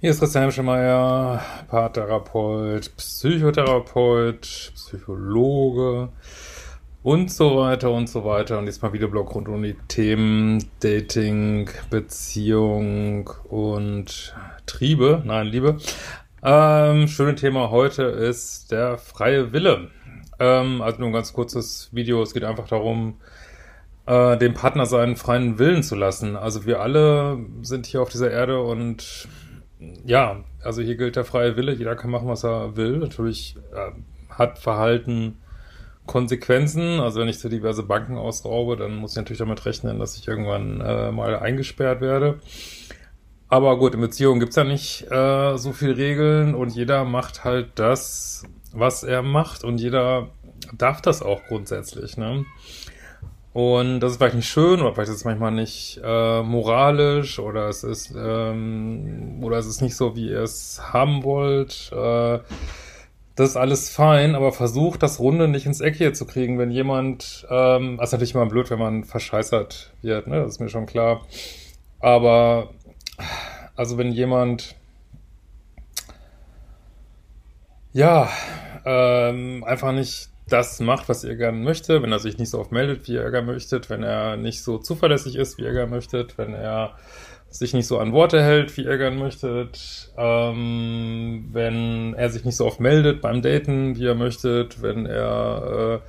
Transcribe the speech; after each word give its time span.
Hier 0.00 0.12
ist 0.12 0.20
Christian 0.20 0.42
Hemschemeyer, 0.42 1.42
Paartherapeut, 1.66 2.96
Psychotherapeut, 2.96 4.70
Psychologe 4.76 6.10
und 7.02 7.32
so 7.32 7.56
weiter 7.56 7.90
und 7.90 8.08
so 8.08 8.24
weiter. 8.24 8.60
Und 8.60 8.66
diesmal 8.66 8.92
Videoblog 8.92 9.34
rund 9.34 9.48
um 9.48 9.60
die 9.60 9.74
Themen 9.88 10.64
Dating, 10.78 11.68
Beziehung 11.90 13.28
und 13.48 14.36
Triebe, 14.66 15.20
nein, 15.24 15.48
Liebe. 15.48 15.78
Ähm, 16.44 17.08
schöne 17.08 17.34
Thema 17.34 17.70
heute 17.70 18.04
ist 18.04 18.70
der 18.70 18.98
freie 18.98 19.52
Wille. 19.52 19.90
Ähm, 20.38 20.80
also 20.80 21.00
nur 21.00 21.08
ein 21.08 21.12
ganz 21.12 21.32
kurzes 21.32 21.88
Video. 21.90 22.22
Es 22.22 22.34
geht 22.34 22.44
einfach 22.44 22.68
darum, 22.68 23.16
äh, 24.06 24.36
dem 24.36 24.54
Partner 24.54 24.86
seinen 24.86 25.16
freien 25.16 25.58
Willen 25.58 25.82
zu 25.82 25.96
lassen. 25.96 26.36
Also 26.36 26.66
wir 26.66 26.82
alle 26.82 27.44
sind 27.62 27.86
hier 27.86 28.00
auf 28.00 28.10
dieser 28.10 28.30
Erde 28.30 28.62
und 28.62 29.26
ja, 30.04 30.44
also 30.62 30.82
hier 30.82 30.96
gilt 30.96 31.16
der 31.16 31.24
freie 31.24 31.56
Wille, 31.56 31.72
jeder 31.72 31.96
kann 31.96 32.10
machen, 32.10 32.28
was 32.28 32.44
er 32.44 32.76
will. 32.76 32.98
Natürlich 32.98 33.56
äh, 33.72 33.92
hat 34.30 34.58
Verhalten 34.58 35.38
Konsequenzen. 36.06 36.98
Also 36.98 37.20
wenn 37.20 37.28
ich 37.28 37.38
so 37.38 37.48
diverse 37.48 37.84
Banken 37.84 38.16
ausraube, 38.16 38.76
dann 38.76 38.96
muss 38.96 39.12
ich 39.12 39.16
natürlich 39.18 39.38
damit 39.38 39.64
rechnen, 39.64 40.00
dass 40.00 40.16
ich 40.16 40.26
irgendwann 40.26 40.80
äh, 40.80 41.12
mal 41.12 41.38
eingesperrt 41.38 42.00
werde. 42.00 42.40
Aber 43.48 43.78
gut, 43.78 43.94
in 43.94 44.00
Beziehungen 44.00 44.40
gibt's 44.40 44.56
ja 44.56 44.64
nicht 44.64 45.10
äh, 45.10 45.56
so 45.56 45.72
viel 45.72 45.92
Regeln 45.92 46.54
und 46.54 46.74
jeder 46.74 47.04
macht 47.04 47.44
halt 47.44 47.70
das, 47.76 48.44
was 48.72 49.04
er 49.04 49.22
macht 49.22 49.64
und 49.64 49.78
jeder 49.78 50.28
darf 50.76 51.00
das 51.00 51.22
auch 51.22 51.42
grundsätzlich. 51.44 52.16
Ne? 52.16 52.44
Und 53.58 53.98
das 53.98 54.12
ist 54.12 54.18
vielleicht 54.18 54.36
nicht 54.36 54.48
schön 54.48 54.80
oder 54.80 54.94
vielleicht 54.94 55.10
ist 55.10 55.16
es 55.16 55.24
manchmal 55.24 55.50
nicht 55.50 56.00
äh, 56.04 56.42
moralisch 56.44 57.40
oder 57.40 57.68
es 57.68 57.82
ist 57.82 58.14
ähm, 58.16 59.40
oder 59.42 59.56
es 59.56 59.66
ist 59.66 59.82
nicht 59.82 59.96
so, 59.96 60.14
wie 60.14 60.28
ihr 60.28 60.42
es 60.44 60.80
haben 60.92 61.24
wollt. 61.24 61.90
Äh, 61.90 62.38
das 63.34 63.50
ist 63.50 63.56
alles 63.56 63.90
fein, 63.90 64.36
aber 64.36 64.52
versucht 64.52 65.02
das 65.02 65.18
Runde 65.18 65.48
nicht 65.48 65.66
ins 65.66 65.80
Eck 65.80 65.96
hier 65.96 66.14
zu 66.14 66.24
kriegen, 66.24 66.56
wenn 66.60 66.70
jemand, 66.70 67.48
ähm, 67.50 67.98
ist 68.00 68.12
natürlich 68.12 68.32
immer 68.32 68.46
blöd, 68.46 68.70
wenn 68.70 68.78
man 68.78 69.02
verscheißert 69.02 69.92
wird, 70.02 70.28
ne? 70.28 70.36
Das 70.42 70.52
ist 70.52 70.60
mir 70.60 70.68
schon 70.68 70.86
klar. 70.86 71.22
Aber 71.98 72.70
also 73.74 73.98
wenn 73.98 74.12
jemand 74.12 74.76
ja 77.92 78.28
ähm, 78.84 79.64
einfach 79.64 79.90
nicht 79.90 80.28
das 80.48 80.80
macht, 80.80 81.08
was 81.08 81.24
ihr 81.24 81.36
gerne 81.36 81.58
möchtet, 81.58 82.02
wenn 82.02 82.12
er 82.12 82.18
sich 82.18 82.38
nicht 82.38 82.50
so 82.50 82.60
oft 82.60 82.72
meldet, 82.72 83.06
wie 83.06 83.14
ihr 83.14 83.30
gerne 83.30 83.52
möchtet, 83.52 83.90
wenn 83.90 84.02
er 84.02 84.36
nicht 84.36 84.62
so 84.62 84.78
zuverlässig 84.78 85.36
ist, 85.36 85.58
wie 85.58 85.62
ihr 85.62 85.72
gerne 85.72 85.90
möchtet, 85.90 86.38
wenn 86.38 86.54
er 86.54 86.94
sich 87.50 87.72
nicht 87.72 87.86
so 87.86 87.98
an 87.98 88.12
Worte 88.12 88.42
hält, 88.42 88.76
wie 88.76 88.84
ihr 88.84 88.98
gerne 88.98 89.16
möchtet, 89.16 90.12
ähm, 90.16 91.48
wenn 91.52 92.14
er 92.14 92.30
sich 92.30 92.44
nicht 92.44 92.56
so 92.56 92.66
oft 92.66 92.80
meldet 92.80 93.20
beim 93.20 93.42
Daten, 93.42 93.96
wie 93.96 94.02
ihr 94.02 94.14
möchtet, 94.14 94.82
wenn 94.82 95.06
er 95.06 96.00
äh, 96.02 96.08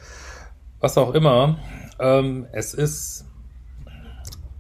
was 0.79 0.97
auch 0.97 1.13
immer. 1.13 1.57
Ähm, 1.99 2.47
es 2.51 2.73
ist, 2.73 3.25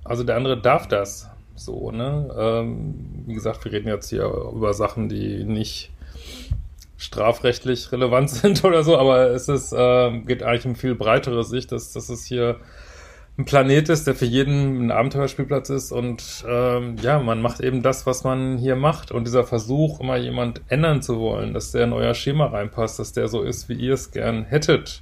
also 0.03 0.23
der 0.23 0.37
andere 0.37 0.61
darf 0.61 0.87
das 0.87 1.29
so, 1.55 1.91
ne? 1.91 2.29
Ähm, 2.37 3.23
wie 3.25 3.33
gesagt, 3.33 3.63
wir 3.65 3.71
reden 3.71 3.89
jetzt 3.89 4.09
hier 4.09 4.25
über 4.25 4.73
Sachen, 4.73 5.09
die 5.09 5.43
nicht 5.43 5.91
strafrechtlich 6.99 7.91
relevant 7.91 8.29
sind 8.29 8.63
oder 8.63 8.83
so, 8.83 8.97
aber 8.97 9.31
es 9.31 9.47
ist, 9.47 9.73
äh, 9.73 10.19
geht 10.19 10.43
eigentlich 10.43 10.65
um 10.65 10.75
viel 10.75 10.93
breitere 10.93 11.43
Sicht, 11.43 11.71
dass, 11.71 11.93
dass 11.93 12.09
es 12.09 12.25
hier 12.25 12.57
ein 13.37 13.45
Planet 13.45 13.87
ist, 13.87 14.05
der 14.05 14.15
für 14.15 14.25
jeden 14.25 14.85
ein 14.85 14.91
Abenteuerspielplatz 14.91 15.69
ist 15.69 15.93
und 15.93 16.43
ähm, 16.45 16.97
ja, 17.01 17.19
man 17.19 17.41
macht 17.41 17.61
eben 17.61 17.81
das, 17.81 18.05
was 18.05 18.25
man 18.25 18.57
hier 18.57 18.75
macht 18.75 19.11
und 19.11 19.25
dieser 19.25 19.45
Versuch, 19.45 20.01
immer 20.01 20.17
jemand 20.17 20.61
ändern 20.67 21.01
zu 21.01 21.19
wollen, 21.19 21.53
dass 21.53 21.71
der 21.71 21.85
in 21.85 21.93
euer 21.93 22.13
Schema 22.13 22.47
reinpasst, 22.47 22.99
dass 22.99 23.13
der 23.13 23.29
so 23.29 23.43
ist, 23.43 23.69
wie 23.69 23.75
ihr 23.75 23.93
es 23.93 24.11
gern 24.11 24.43
hättet 24.43 25.01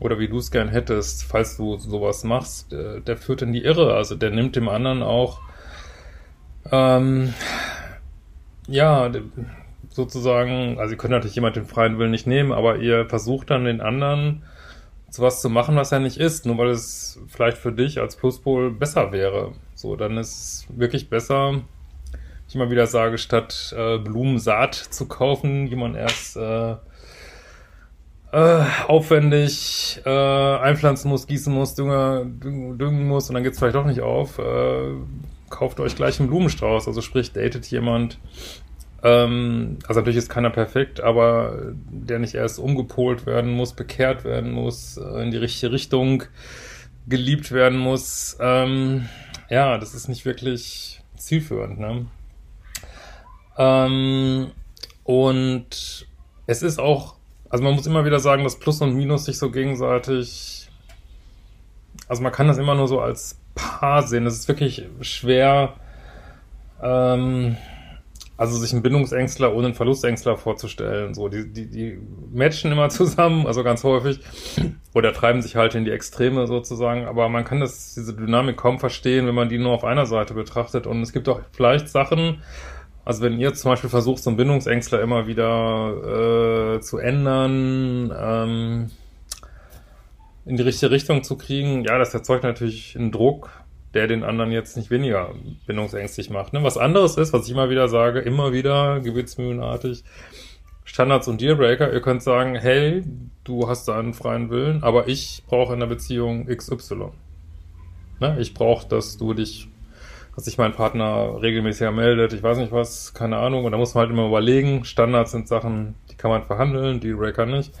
oder 0.00 0.18
wie 0.18 0.28
du 0.28 0.38
es 0.38 0.50
gern 0.50 0.68
hättest, 0.68 1.24
falls 1.24 1.58
du 1.58 1.76
sowas 1.76 2.24
machst, 2.24 2.72
der, 2.72 3.00
der 3.00 3.18
führt 3.18 3.42
in 3.42 3.52
die 3.52 3.62
Irre, 3.62 3.94
also 3.94 4.14
der 4.14 4.30
nimmt 4.30 4.56
dem 4.56 4.70
anderen 4.70 5.02
auch 5.02 5.40
ähm, 6.72 7.34
ja, 8.68 9.10
sozusagen, 9.96 10.78
also 10.78 10.92
ihr 10.92 10.98
könnt 10.98 11.10
natürlich 11.10 11.34
jemand 11.34 11.56
den 11.56 11.66
freien 11.66 11.98
Willen 11.98 12.12
nicht 12.12 12.26
nehmen, 12.26 12.52
aber 12.52 12.76
ihr 12.76 13.08
versucht 13.08 13.50
dann 13.50 13.64
den 13.64 13.80
anderen 13.80 14.42
sowas 15.10 15.40
zu 15.40 15.48
machen, 15.48 15.76
was 15.76 15.92
er 15.92 15.98
nicht 16.00 16.18
ist, 16.18 16.46
nur 16.46 16.58
weil 16.58 16.68
es 16.68 17.18
vielleicht 17.28 17.56
für 17.56 17.72
dich 17.72 17.98
als 18.00 18.16
Pluspol 18.16 18.70
besser 18.70 19.10
wäre. 19.12 19.52
So, 19.74 19.96
dann 19.96 20.18
ist 20.18 20.28
es 20.68 20.78
wirklich 20.78 21.08
besser, 21.08 21.62
ich 22.48 22.54
immer 22.54 22.70
wieder 22.70 22.86
sage, 22.86 23.18
statt 23.18 23.74
äh, 23.76 23.98
Blumensaat 23.98 24.74
zu 24.74 25.06
kaufen, 25.06 25.68
die 25.68 25.76
man 25.76 25.94
erst 25.94 26.36
äh, 26.36 26.76
äh, 28.32 28.64
aufwendig 28.86 30.02
äh, 30.04 30.10
einpflanzen 30.10 31.10
muss, 31.10 31.26
gießen 31.26 31.52
muss, 31.52 31.74
Dünger, 31.74 32.24
düngen 32.24 33.08
muss 33.08 33.28
und 33.28 33.34
dann 33.34 33.42
geht 33.42 33.54
es 33.54 33.58
vielleicht 33.58 33.76
doch 33.76 33.86
nicht 33.86 34.00
auf, 34.00 34.38
äh, 34.38 34.92
kauft 35.48 35.80
euch 35.80 35.96
gleich 35.96 36.20
einen 36.20 36.28
Blumenstrauß. 36.28 36.86
Also 36.86 37.00
sprich, 37.00 37.32
datet 37.32 37.66
jemand, 37.66 38.18
ähm, 39.06 39.78
also 39.86 40.00
natürlich 40.00 40.16
ist 40.18 40.28
keiner 40.28 40.50
perfekt, 40.50 41.00
aber 41.00 41.72
der 41.72 42.18
nicht 42.18 42.34
erst 42.34 42.58
umgepolt 42.58 43.24
werden 43.24 43.52
muss, 43.52 43.72
bekehrt 43.72 44.24
werden 44.24 44.50
muss, 44.50 44.96
äh, 44.96 45.22
in 45.22 45.30
die 45.30 45.36
richtige 45.36 45.70
Richtung 45.70 46.24
geliebt 47.06 47.52
werden 47.52 47.78
muss. 47.78 48.36
Ähm, 48.40 49.08
ja, 49.48 49.78
das 49.78 49.94
ist 49.94 50.08
nicht 50.08 50.24
wirklich 50.24 51.00
zielführend. 51.16 51.78
Ne? 51.78 52.06
Ähm, 53.56 54.50
und 55.04 56.06
es 56.48 56.62
ist 56.62 56.80
auch, 56.80 57.14
also 57.48 57.62
man 57.62 57.74
muss 57.74 57.86
immer 57.86 58.04
wieder 58.04 58.18
sagen, 58.18 58.42
dass 58.42 58.58
Plus 58.58 58.80
und 58.80 58.96
Minus 58.96 59.26
sich 59.26 59.38
so 59.38 59.52
gegenseitig, 59.52 60.68
also 62.08 62.24
man 62.24 62.32
kann 62.32 62.48
das 62.48 62.58
immer 62.58 62.74
nur 62.74 62.88
so 62.88 63.00
als 63.00 63.38
Paar 63.54 64.02
sehen. 64.02 64.26
Es 64.26 64.34
ist 64.34 64.48
wirklich 64.48 64.84
schwer, 65.00 65.74
ähm, 66.82 67.56
also 68.36 68.58
sich 68.58 68.72
einen 68.72 68.82
Bindungsängstler 68.82 69.54
ohne 69.54 69.66
einen 69.66 69.74
Verlustängstler 69.74 70.36
vorzustellen. 70.36 71.14
So, 71.14 71.28
die, 71.28 71.50
die, 71.50 71.68
die 71.68 71.98
matchen 72.32 72.72
immer 72.72 72.88
zusammen, 72.90 73.46
also 73.46 73.64
ganz 73.64 73.82
häufig, 73.84 74.20
oder 74.94 75.12
treiben 75.12 75.42
sich 75.42 75.56
halt 75.56 75.74
in 75.74 75.84
die 75.84 75.90
Extreme 75.90 76.46
sozusagen, 76.46 77.06
aber 77.06 77.28
man 77.28 77.44
kann 77.44 77.60
das, 77.60 77.94
diese 77.94 78.14
Dynamik 78.14 78.56
kaum 78.56 78.78
verstehen, 78.78 79.26
wenn 79.26 79.34
man 79.34 79.48
die 79.48 79.58
nur 79.58 79.72
auf 79.72 79.84
einer 79.84 80.06
Seite 80.06 80.34
betrachtet. 80.34 80.86
Und 80.86 81.02
es 81.02 81.12
gibt 81.12 81.28
auch 81.28 81.40
vielleicht 81.52 81.88
Sachen, 81.88 82.42
also 83.04 83.22
wenn 83.22 83.38
ihr 83.38 83.54
zum 83.54 83.70
Beispiel 83.70 83.88
versucht, 83.90 84.22
so 84.22 84.30
einen 84.30 84.36
Bindungsängstler 84.36 85.00
immer 85.00 85.26
wieder 85.26 86.74
äh, 86.76 86.80
zu 86.80 86.98
ändern, 86.98 88.12
ähm, 88.18 88.90
in 90.44 90.56
die 90.56 90.62
richtige 90.62 90.90
Richtung 90.90 91.24
zu 91.24 91.36
kriegen, 91.36 91.84
ja, 91.84 91.98
das 91.98 92.12
erzeugt 92.14 92.44
natürlich 92.44 92.96
einen 92.96 93.12
Druck, 93.12 93.50
der 93.94 94.06
den 94.06 94.24
anderen 94.24 94.52
jetzt 94.52 94.76
nicht 94.76 94.90
weniger 94.90 95.34
bindungsängstlich 95.66 96.30
macht. 96.30 96.52
Ne? 96.52 96.62
Was 96.62 96.76
anderes 96.76 97.16
ist, 97.16 97.32
was 97.32 97.46
ich 97.46 97.52
immer 97.52 97.70
wieder 97.70 97.88
sage, 97.88 98.20
immer 98.20 98.52
wieder 98.52 99.00
gebetsmühlenartig, 99.00 100.04
Standards 100.84 101.28
und 101.28 101.40
Dealbreaker. 101.40 101.92
Ihr 101.92 102.00
könnt 102.00 102.22
sagen, 102.22 102.54
hey, 102.54 103.02
du 103.44 103.68
hast 103.68 103.88
da 103.88 103.98
einen 103.98 104.14
freien 104.14 104.50
Willen, 104.50 104.82
aber 104.82 105.08
ich 105.08 105.42
brauche 105.46 105.74
in 105.74 105.80
der 105.80 105.86
Beziehung 105.86 106.46
XY. 106.46 107.10
Ne? 108.20 108.36
Ich 108.40 108.54
brauche, 108.54 108.88
dass 108.88 109.18
du 109.18 109.34
dich, 109.34 109.68
dass 110.34 110.44
sich 110.44 110.58
mein 110.58 110.72
Partner 110.72 111.42
regelmäßiger 111.42 111.90
meldet, 111.90 112.32
ich 112.32 112.42
weiß 112.42 112.58
nicht 112.58 112.72
was, 112.72 113.14
keine 113.14 113.36
Ahnung. 113.36 113.64
Und 113.64 113.72
da 113.72 113.78
muss 113.78 113.94
man 113.94 114.02
halt 114.02 114.10
immer 114.10 114.26
überlegen. 114.26 114.84
Standards 114.84 115.32
sind 115.32 115.48
Sachen, 115.48 115.96
die 116.10 116.14
kann 116.14 116.30
man 116.30 116.44
verhandeln, 116.44 117.00
Dealbreaker 117.00 117.46
nicht. 117.46 117.72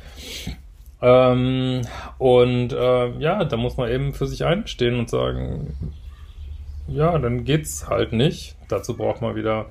Ähm, 1.02 1.82
und 2.18 2.72
äh, 2.72 3.10
ja, 3.18 3.44
da 3.44 3.56
muss 3.56 3.76
man 3.76 3.90
eben 3.90 4.14
für 4.14 4.26
sich 4.26 4.44
einstehen 4.44 4.98
und 4.98 5.10
sagen, 5.10 5.92
ja, 6.88 7.18
dann 7.18 7.44
geht's 7.44 7.88
halt 7.88 8.12
nicht. 8.12 8.56
Dazu 8.68 8.96
braucht 8.96 9.20
man 9.20 9.34
wieder 9.36 9.66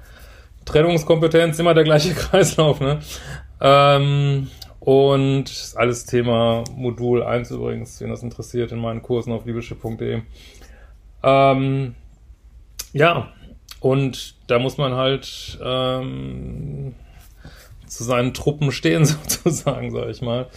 Trennungskompetenz, 0.65 1.59
immer 1.59 1.73
der 1.73 1.83
gleiche 1.83 2.13
Kreislauf, 2.15 2.79
ne? 2.79 2.99
Ähm, 3.61 4.49
und 4.79 5.73
alles 5.75 6.05
Thema 6.05 6.63
Modul 6.75 7.23
1 7.23 7.49
übrigens, 7.51 7.99
wenn 8.01 8.09
das 8.09 8.21
interessiert, 8.21 8.71
in 8.71 8.79
meinen 8.79 9.01
Kursen 9.01 9.33
auf 9.33 9.45
liebische.de. 9.45 10.21
Ähm, 11.23 11.95
ja, 12.93 13.29
und 13.79 14.35
da 14.47 14.59
muss 14.59 14.77
man 14.77 14.93
halt 14.93 15.57
ähm, 15.63 16.93
zu 17.87 18.03
seinen 18.03 18.35
Truppen 18.35 18.71
stehen, 18.71 19.05
sozusagen, 19.05 19.89
sag 19.91 20.09
ich 20.09 20.21
mal 20.21 20.49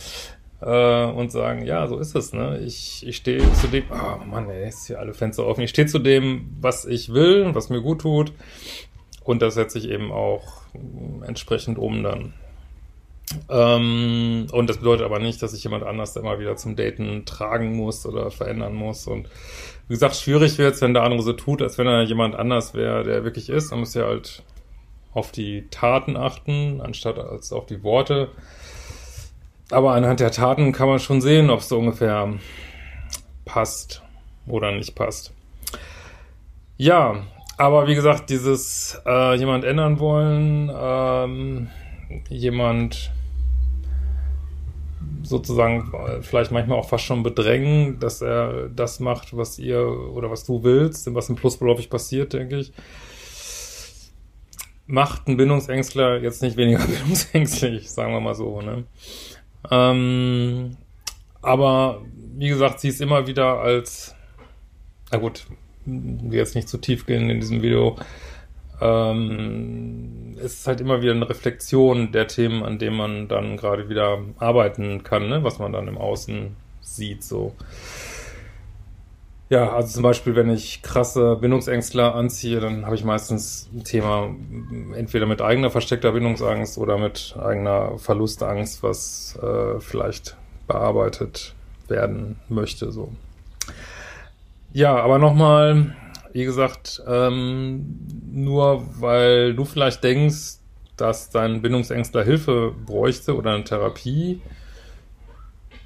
äh, 0.61 1.05
und 1.05 1.31
sagen, 1.31 1.65
ja, 1.65 1.87
so 1.87 1.99
ist 1.99 2.15
es, 2.15 2.33
ne? 2.33 2.59
Ich, 2.59 3.07
ich 3.07 3.17
stehe 3.17 3.53
zu 3.55 3.69
dem, 3.69 3.85
oh 3.91 4.25
Mann, 4.25 4.51
ey, 4.51 4.69
ist 4.69 4.87
hier 4.87 4.99
alle 4.99 5.15
Fenster 5.15 5.47
offen. 5.47 5.63
Ich 5.63 5.71
stehe 5.71 5.87
zu 5.87 5.99
dem, 5.99 6.57
was 6.61 6.85
ich 6.85 7.13
will, 7.13 7.55
was 7.55 7.71
mir 7.71 7.81
gut 7.81 8.01
tut. 8.01 8.33
Und 9.25 9.43
das 9.43 9.55
setze 9.55 9.79
ich 9.79 9.89
eben 9.89 10.11
auch 10.11 10.63
entsprechend 11.27 11.79
um 11.79 12.03
dann. 12.03 12.33
Ähm, 13.51 14.47
und 14.53 14.71
das 14.71 14.79
bedeutet 14.79 15.05
aber 15.05 15.19
nicht, 15.19 15.43
dass 15.43 15.53
ich 15.53 15.63
jemand 15.63 15.85
anders 15.85 16.17
immer 16.17 16.39
wieder 16.39 16.57
zum 16.57 16.77
Daten 16.77 17.25
tragen 17.27 17.77
muss 17.77 18.07
oder 18.07 18.31
verändern 18.31 18.75
muss. 18.75 19.07
Und 19.07 19.29
wie 19.87 19.95
gesagt, 19.95 20.17
schwierig 20.17 20.59
wird 20.59 20.75
es, 20.75 20.81
wenn 20.81 20.95
der 20.95 21.03
andere 21.03 21.23
so 21.23 21.35
tut, 21.35 21.63
als 21.63 21.79
wenn 21.79 21.87
er 21.87 22.03
jemand 22.03 22.37
anders 22.37 22.75
wäre, 22.75 23.05
der 23.05 23.25
wirklich 23.25 23.51
ist. 23.51 23.71
Dann 23.71 23.81
muss 23.81 23.95
ja 23.95 24.07
halt 24.07 24.43
auf 25.13 25.31
die 25.31 25.67
Taten 25.71 26.17
achten, 26.17 26.81
anstatt 26.81 27.19
als 27.19 27.53
auf 27.53 27.67
die 27.67 27.83
Worte. 27.83 28.31
Aber 29.71 29.93
anhand 29.93 30.21
der 30.21 30.31
Taten 30.31 30.73
kann 30.73 30.89
man 30.89 30.99
schon 30.99 31.21
sehen, 31.21 31.51
ob 31.51 31.61
es 31.61 31.69
so 31.69 31.79
ungefähr 31.79 32.35
passt 33.45 34.03
oder 34.47 34.73
nicht 34.73 34.95
passt. 34.95 35.33
Ja, 36.77 37.23
aber 37.57 37.89
wie 37.89 37.95
gesagt, 37.95 38.31
dieses 38.31 39.01
äh, 39.05 39.35
jemand 39.35 39.65
ändern 39.65 39.99
wollen, 39.99 40.71
ähm, 40.75 41.69
jemand 42.29 43.11
sozusagen 45.23 45.93
äh, 45.93 46.23
vielleicht 46.23 46.53
manchmal 46.53 46.79
auch 46.79 46.89
fast 46.89 47.05
schon 47.05 47.23
bedrängen, 47.23 47.99
dass 47.99 48.23
er 48.23 48.69
das 48.69 49.01
macht, 49.01 49.37
was 49.37 49.59
ihr 49.59 49.81
oder 49.81 50.31
was 50.31 50.45
du 50.45 50.63
willst, 50.63 51.13
was 51.15 51.29
im 51.29 51.37
Plusberuflich 51.37 51.91
passiert, 51.91 52.33
denke 52.33 52.59
ich. 52.59 52.73
Macht 54.87 55.29
ein 55.29 55.37
Bindungsängstler 55.37 56.23
jetzt 56.23 56.43
nicht 56.43 56.57
weniger 56.57 56.79
bindungsängstlich, 56.87 57.91
sagen 57.91 58.13
wir 58.13 58.21
mal 58.21 58.35
so. 58.35 58.63
Ne? 58.63 58.85
Ähm, 59.71 60.77
aber 61.43 62.03
wie 62.37 62.49
gesagt, 62.49 62.81
sie 62.81 62.89
ist 62.89 63.01
immer 63.01 63.27
wieder 63.27 63.61
als, 63.61 64.15
na 65.11 65.19
gut, 65.19 65.47
jetzt 66.31 66.55
nicht 66.55 66.69
zu 66.69 66.79
tief 66.79 67.07
gehen 67.07 67.31
in 67.31 67.41
diesem 67.41 67.63
Video, 67.63 67.97
ähm, 68.81 70.37
es 70.39 70.61
ist 70.61 70.67
halt 70.67 70.81
immer 70.81 71.03
wieder 71.03 71.13
eine 71.13 71.29
Reflexion 71.29 72.13
der 72.13 72.29
Themen, 72.29 72.63
an 72.63 72.79
denen 72.79 72.97
man 72.97 73.29
dann 73.29 73.57
gerade 73.57 73.89
wieder 73.89 74.19
arbeiten 74.39 75.03
kann, 75.03 75.29
ne? 75.29 75.43
was 75.43 75.59
man 75.59 75.73
dann 75.73 75.89
im 75.89 75.99
Außen 75.99 76.55
sieht, 76.81 77.25
so. 77.25 77.55
Ja, 79.51 79.73
also 79.73 79.95
zum 79.95 80.03
Beispiel, 80.03 80.37
wenn 80.37 80.51
ich 80.51 80.83
krasse 80.83 81.37
Bindungsängstler 81.37 82.15
anziehe, 82.15 82.61
dann 82.61 82.85
habe 82.85 82.97
ich 82.97 83.05
meistens 83.05 83.71
ein 83.73 83.83
Thema 83.83 84.29
entweder 84.95 85.25
mit 85.25 85.41
eigener 85.41 85.71
versteckter 85.71 86.13
Bindungsangst 86.13 86.77
oder 86.77 86.99
mit 86.99 87.35
eigener 87.41 87.99
Verlustangst, 87.99 88.83
was 88.83 89.39
äh, 89.43 89.81
vielleicht 89.81 90.37
bearbeitet 90.67 91.55
werden 91.89 92.37
möchte, 92.51 92.93
so. 92.93 93.11
Ja, 94.75 94.97
aber 94.97 95.19
nochmal, 95.19 95.97
wie 96.35 96.45
gesagt, 96.45 97.03
ähm, 97.09 98.07
nur 98.31 98.87
weil 99.01 99.55
du 99.55 99.65
vielleicht 99.65 100.05
denkst, 100.05 100.59
dass 100.99 101.31
dein 101.31 101.63
Bindungsängstler 101.63 102.23
Hilfe 102.23 102.75
bräuchte 102.85 103.35
oder 103.35 103.55
eine 103.55 103.65
Therapie. 103.65 104.43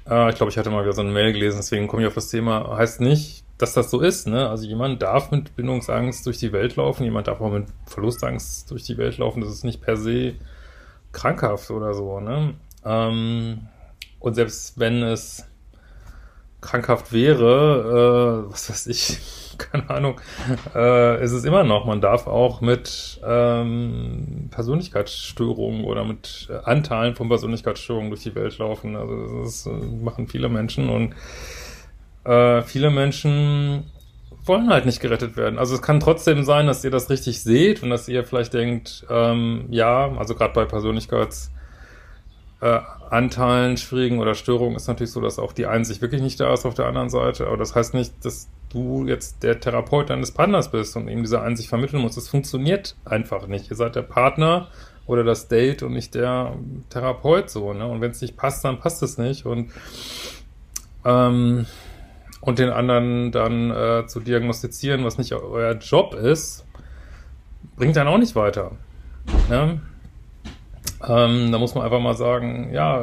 Äh, 0.09 0.31
ich 0.31 0.35
glaube, 0.35 0.51
ich 0.51 0.57
hatte 0.57 0.69
mal 0.69 0.83
wieder 0.83 0.91
so 0.91 1.01
eine 1.01 1.11
Mail 1.11 1.31
gelesen, 1.31 1.57
deswegen 1.57 1.87
komme 1.87 2.01
ich 2.01 2.07
auf 2.09 2.15
das 2.15 2.27
Thema. 2.27 2.75
Heißt 2.75 2.99
nicht, 2.99 3.42
dass 3.63 3.73
das 3.73 3.89
so 3.89 4.01
ist. 4.01 4.27
Ne? 4.27 4.49
Also 4.49 4.67
jemand 4.67 5.01
darf 5.01 5.31
mit 5.31 5.55
Bindungsangst 5.55 6.25
durch 6.25 6.37
die 6.37 6.51
Welt 6.51 6.75
laufen, 6.75 7.05
jemand 7.05 7.27
darf 7.27 7.39
auch 7.39 7.51
mit 7.51 7.67
Verlustangst 7.85 8.69
durch 8.69 8.83
die 8.83 8.97
Welt 8.97 9.17
laufen. 9.17 9.39
Das 9.39 9.49
ist 9.49 9.63
nicht 9.63 9.81
per 9.81 9.95
se 9.95 10.33
krankhaft 11.13 11.71
oder 11.71 11.93
so. 11.93 12.19
Ne? 12.19 12.55
Ähm, 12.83 13.67
und 14.19 14.33
selbst 14.35 14.77
wenn 14.79 15.01
es 15.01 15.45
krankhaft 16.59 17.13
wäre, 17.13 18.45
äh, 18.47 18.51
was 18.51 18.69
weiß 18.69 18.87
ich, 18.87 19.17
keine 19.57 19.89
Ahnung, 19.89 20.19
äh, 20.75 21.23
ist 21.23 21.31
es 21.31 21.45
immer 21.45 21.63
noch. 21.63 21.85
Man 21.85 22.01
darf 22.01 22.27
auch 22.27 22.59
mit 22.59 23.21
ähm, 23.25 24.49
Persönlichkeitsstörungen 24.51 25.85
oder 25.85 26.03
mit 26.03 26.49
äh, 26.51 26.57
Anteilen 26.65 27.15
von 27.15 27.29
Persönlichkeitsstörungen 27.29 28.09
durch 28.09 28.23
die 28.23 28.35
Welt 28.35 28.57
laufen. 28.57 28.97
Also 28.97 29.39
das 29.39 29.47
ist, 29.47 29.67
äh, 29.67 30.03
machen 30.03 30.27
viele 30.27 30.49
Menschen 30.49 30.89
und 30.89 31.15
äh, 32.25 32.61
viele 32.61 32.89
Menschen 32.89 33.85
wollen 34.45 34.69
halt 34.69 34.85
nicht 34.85 34.99
gerettet 34.99 35.37
werden. 35.37 35.57
Also 35.57 35.75
es 35.75 35.81
kann 35.81 35.99
trotzdem 35.99 36.43
sein, 36.43 36.67
dass 36.67 36.83
ihr 36.83 36.91
das 36.91 37.09
richtig 37.09 37.41
seht 37.41 37.81
und 37.81 37.89
dass 37.89 38.07
ihr 38.09 38.23
vielleicht 38.23 38.53
denkt, 38.53 39.05
ähm, 39.09 39.65
ja, 39.69 40.11
also 40.17 40.35
gerade 40.35 40.53
bei 40.53 40.65
Persönlichkeits 40.65 41.51
äh, 42.59 42.79
schwierigen 43.77 44.19
oder 44.19 44.35
Störungen 44.35 44.75
ist 44.75 44.87
natürlich 44.87 45.11
so, 45.11 45.21
dass 45.21 45.39
auch 45.39 45.53
die 45.53 45.65
Einsicht 45.65 46.01
wirklich 46.01 46.21
nicht 46.21 46.39
da 46.39 46.53
ist 46.53 46.65
auf 46.65 46.73
der 46.73 46.87
anderen 46.87 47.09
Seite. 47.09 47.47
Aber 47.47 47.57
das 47.57 47.75
heißt 47.75 47.93
nicht, 47.93 48.13
dass 48.25 48.49
du 48.69 49.05
jetzt 49.05 49.43
der 49.43 49.59
Therapeut 49.59 50.09
deines 50.09 50.31
Partners 50.31 50.71
bist 50.71 50.95
und 50.95 51.07
ihm 51.07 51.21
diese 51.21 51.41
Einsicht 51.41 51.69
vermitteln 51.69 52.01
musst. 52.01 52.17
Das 52.17 52.27
funktioniert 52.27 52.95
einfach 53.05 53.47
nicht. 53.47 53.69
Ihr 53.69 53.75
seid 53.75 53.95
der 53.95 54.01
Partner 54.01 54.67
oder 55.05 55.23
das 55.23 55.47
Date 55.47 55.83
und 55.83 55.93
nicht 55.93 56.15
der 56.15 56.53
Therapeut 56.89 57.49
so. 57.49 57.73
Ne? 57.73 57.85
Und 57.85 58.01
wenn 58.01 58.11
es 58.11 58.21
nicht 58.21 58.35
passt, 58.35 58.65
dann 58.65 58.79
passt 58.79 59.03
es 59.03 59.17
nicht. 59.17 59.45
Und 59.45 59.71
ähm, 61.05 61.65
und 62.43 62.59
den 62.59 62.69
anderen 62.69 63.31
dann 63.31 63.71
äh, 63.71 64.05
zu 64.05 64.19
diagnostizieren, 64.19 65.05
was 65.05 65.17
nicht 65.17 65.33
euer 65.33 65.75
Job 65.75 66.13
ist, 66.13 66.65
bringt 67.77 67.95
dann 67.95 68.07
auch 68.07 68.17
nicht 68.17 68.35
weiter. 68.35 68.71
Ne? 69.49 69.81
Ähm, 71.07 71.51
da 71.53 71.57
muss 71.57 71.73
man 71.73 71.85
einfach 71.85 72.01
mal 72.01 72.15
sagen, 72.15 72.73
ja, 72.73 72.97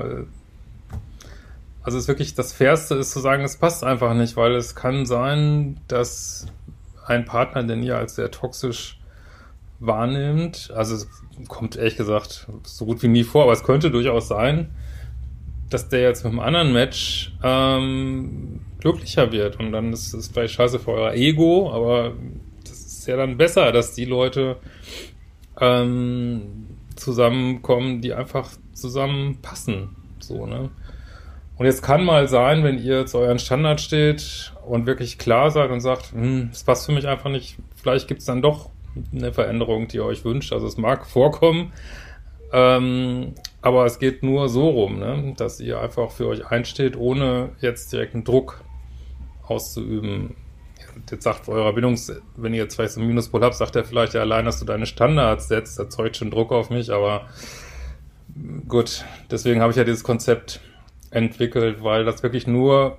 also 1.83 1.97
es 1.97 2.05
ist 2.05 2.09
wirklich, 2.09 2.35
das 2.35 2.53
Fairste 2.53 2.97
ist 2.97 3.13
zu 3.13 3.21
sagen, 3.21 3.43
es 3.43 3.57
passt 3.57 3.83
einfach 3.83 4.13
nicht, 4.13 4.37
weil 4.37 4.55
es 4.55 4.75
kann 4.75 5.07
sein, 5.07 5.81
dass 5.89 6.47
ein 7.07 7.25
Partner, 7.25 7.63
den 7.63 7.83
ihr 7.83 7.97
als 7.97 8.17
sehr 8.17 8.31
toxisch 8.31 9.01
wahrnimmt, 9.79 10.71
also 10.77 10.95
es 10.95 11.09
kommt 11.49 11.77
ehrlich 11.77 11.97
gesagt 11.97 12.47
so 12.65 12.85
gut 12.85 13.03
wie 13.03 13.09
nie 13.09 13.25
vor, 13.25 13.45
aber 13.45 13.53
es 13.53 13.65
könnte 13.65 13.91
durchaus 13.91 14.29
sein, 14.29 14.69
dass 15.71 15.89
der 15.89 16.03
jetzt 16.03 16.25
mit 16.25 16.33
einem 16.33 16.41
anderen 16.41 16.75
Match 16.75 17.33
ähm, 17.43 18.61
glücklicher 18.81 19.33
wird 19.33 19.59
und 19.59 19.73
dann 19.73 19.93
ist 19.93 20.13
es 20.13 20.29
vielleicht 20.29 20.55
scheiße 20.55 20.79
für 20.79 20.93
euer 20.93 21.15
Ego, 21.15 21.71
aber 21.73 22.15
das 22.65 22.81
ist 22.81 23.07
ja 23.07 23.17
dann 23.17 23.37
besser, 23.37 23.73
dass 23.73 23.95
die 23.95 24.05
Leute 24.05 24.57
ähm, 25.61 26.67
zusammenkommen, 26.97 28.01
die 28.01 28.13
einfach 28.15 28.51
zusammenpassen. 28.73 29.97
So, 30.19 30.47
ne? 30.47 30.71
Und 31.57 31.67
jetzt 31.67 31.83
kann 31.83 32.05
mal 32.05 32.27
sein, 32.27 32.65
wenn 32.65 32.83
ihr 32.83 33.05
zu 33.05 33.19
euren 33.19 33.39
Standard 33.39 33.83
steht 33.83 34.55
und 34.67 34.87
wirklich 34.87 35.19
klar 35.19 35.51
seid 35.51 35.71
und 35.71 35.81
sagt, 35.81 36.13
hm, 36.13 36.49
es 36.53 36.65
passt 36.65 36.87
für 36.87 36.93
mich 36.93 37.07
einfach 37.07 37.31
nicht, 37.31 37.59
vielleicht 37.77 38.09
gibt 38.09 38.21
es 38.21 38.27
dann 38.27 38.41
doch 38.41 38.71
eine 39.15 39.33
Veränderung, 39.33 39.87
die 39.87 39.99
ihr 39.99 40.05
euch 40.05 40.25
wünscht. 40.25 40.55
Also 40.55 40.67
es 40.67 40.79
mag 40.79 41.07
vorkommen, 41.07 41.73
ähm, 42.53 43.35
aber 43.61 43.85
es 43.85 43.99
geht 43.99 44.23
nur 44.23 44.49
so 44.49 44.71
rum, 44.71 44.99
ne? 44.99 45.35
dass 45.37 45.61
ihr 45.61 45.81
einfach 45.81 46.11
für 46.11 46.29
euch 46.29 46.47
einsteht, 46.47 46.97
ohne 46.97 47.51
jetzt 47.61 47.93
direkt 47.93 48.15
einen 48.15 48.25
Druck 48.25 48.65
auszuüben 49.51 50.37
jetzt 51.11 51.25
sagt 51.25 51.49
eurer 51.49 51.73
Bindungs, 51.73 52.13
wenn 52.37 52.55
ihr 52.55 52.63
jetzt 52.63 52.77
vielleicht 52.77 52.95
so 52.95 53.01
einen 53.01 53.09
Minuspol 53.09 53.43
habt, 53.43 53.55
sagt 53.55 53.77
er 53.77 53.85
vielleicht 53.85 54.15
ja 54.15 54.21
allein, 54.21 54.45
dass 54.45 54.59
du 54.59 54.65
deine 54.65 54.87
Standards 54.87 55.49
setzt, 55.49 55.79
erzeugt 55.79 56.17
schon 56.17 56.31
Druck 56.31 56.53
auf 56.53 56.71
mich, 56.71 56.93
aber 56.93 57.27
gut, 58.69 59.05
deswegen 59.31 59.61
habe 59.61 59.71
ich 59.71 59.77
ja 59.77 59.85
dieses 59.85 60.05
Konzept 60.05 60.61
entwickelt, 61.11 61.83
weil 61.83 62.05
das 62.05 62.23
wirklich 62.23 62.47
nur 62.47 62.99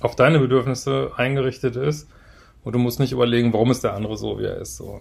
auf 0.00 0.14
deine 0.14 0.38
Bedürfnisse 0.38 1.12
eingerichtet 1.16 1.76
ist 1.76 2.08
und 2.64 2.74
du 2.74 2.78
musst 2.78 3.00
nicht 3.00 3.12
überlegen, 3.12 3.52
warum 3.52 3.70
ist 3.70 3.84
der 3.84 3.94
andere 3.94 4.16
so, 4.16 4.38
wie 4.38 4.44
er 4.44 4.58
ist, 4.58 4.76
so. 4.76 5.00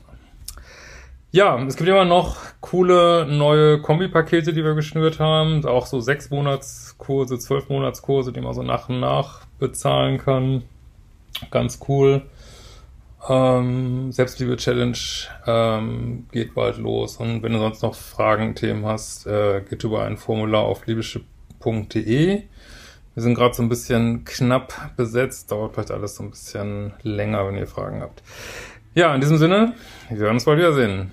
Ja, 1.31 1.61
es 1.65 1.75
gibt 1.75 1.89
immer 1.89 2.05
noch 2.05 2.37
coole 2.61 3.27
neue 3.27 3.81
Kombipakete, 3.81 4.53
die 4.53 4.63
wir 4.63 4.75
geschnürt 4.75 5.19
haben. 5.19 5.63
Auch 5.65 5.85
so 5.85 5.99
sechs 5.99 6.29
Monatskurse, 6.29 7.37
zwölf 7.37 7.67
Monatskurse, 7.67 8.31
die 8.31 8.39
man 8.39 8.53
so 8.53 8.63
nach 8.63 8.87
und 8.87 9.01
nach 9.01 9.41
bezahlen 9.59 10.19
kann. 10.19 10.63
Ganz 11.51 11.79
cool. 11.87 12.23
Ähm, 13.29 14.11
Selbstliebe-Challenge 14.11 14.97
ähm, 15.45 16.27
geht 16.31 16.53
bald 16.53 16.77
los. 16.77 17.17
Und 17.17 17.43
wenn 17.43 17.53
du 17.53 17.59
sonst 17.59 17.81
noch 17.81 17.95
Fragen, 17.95 18.55
Themen 18.55 18.85
hast, 18.85 19.27
äh, 19.27 19.61
geht 19.61 19.83
über 19.83 20.05
ein 20.05 20.17
Formular 20.17 20.63
auf 20.63 20.85
liebische.de. 20.85 22.43
Wir 23.13 23.23
sind 23.23 23.33
gerade 23.33 23.53
so 23.53 23.63
ein 23.63 23.69
bisschen 23.69 24.23
knapp 24.25 24.95
besetzt. 24.95 25.51
Dauert 25.51 25.73
vielleicht 25.73 25.91
alles 25.91 26.15
so 26.15 26.23
ein 26.23 26.29
bisschen 26.29 26.93
länger, 27.01 27.47
wenn 27.47 27.55
ihr 27.55 27.67
Fragen 27.67 28.01
habt. 28.01 28.21
Ja, 28.93 29.13
in 29.13 29.21
diesem 29.21 29.37
Sinne, 29.37 29.73
wir 30.09 30.19
werden 30.19 30.35
uns 30.35 30.45
bald 30.45 30.59
wiedersehen. 30.59 31.11